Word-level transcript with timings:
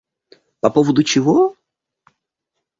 По 0.61 0.71
поводу 0.71 1.03
чего? 1.03 1.55